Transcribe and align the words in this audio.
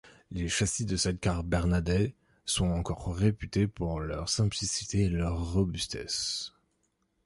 Les 0.31 0.49
châssis 0.49 0.87
de 0.87 0.97
side-cars 0.97 1.43
Bernardet 1.43 2.15
sont 2.45 2.65
encore 2.71 3.15
réputés 3.15 3.67
pour 3.67 3.99
leur 3.99 4.29
simplicité 4.29 5.01
et 5.03 5.09
leur 5.09 5.51
robustesse. 5.53 6.53